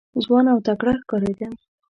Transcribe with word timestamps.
ځوان 0.23 0.45
او 0.53 0.57
تکړه 0.67 0.93
ښکارېده. 1.01 1.47